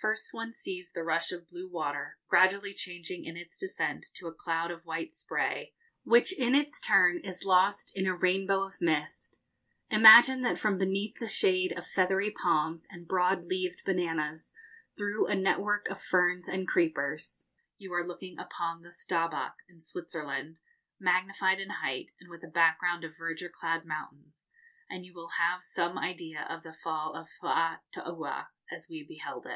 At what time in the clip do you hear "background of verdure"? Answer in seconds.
22.48-23.48